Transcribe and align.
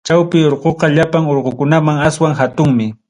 Chawpi 0.07 0.39
Urquqa 0.47 0.87
llapan 0.95 1.23
urqukunamanta 1.31 2.03
aswan 2.09 2.37
hatunmi. 2.39 2.85